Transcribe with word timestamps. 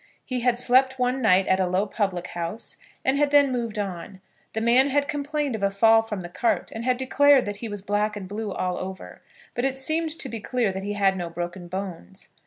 He 0.25 0.39
had 0.39 0.57
slept 0.57 0.97
one 0.97 1.21
night 1.21 1.45
at 1.45 1.59
a 1.59 1.67
low 1.67 1.85
public 1.85 2.25
house, 2.29 2.77
and 3.05 3.19
had 3.19 3.29
then 3.29 3.51
moved 3.51 3.77
on. 3.77 4.19
The 4.53 4.59
man 4.59 4.89
had 4.89 5.07
complained 5.07 5.53
of 5.53 5.61
a 5.61 5.69
fall 5.69 6.01
from 6.01 6.21
the 6.21 6.27
cart, 6.29 6.71
and 6.73 6.83
had 6.83 6.97
declared 6.97 7.45
that 7.45 7.57
he 7.57 7.69
was 7.69 7.83
black 7.83 8.15
and 8.15 8.27
blue 8.27 8.51
all 8.51 8.79
over; 8.79 9.21
but 9.53 9.63
it 9.63 9.77
seemed 9.77 10.17
to 10.17 10.27
be 10.27 10.39
clear 10.39 10.71
that 10.71 10.81
he 10.81 10.93
had 10.93 11.15
no 11.15 11.29
broken 11.29 11.67
bones. 11.67 12.29